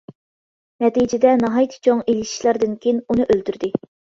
[0.83, 3.75] نەتىجىدە ناھايىتى چوڭ ئېلىشىشلاردىن كېيىن ئۇنى ئۆلتۈردى.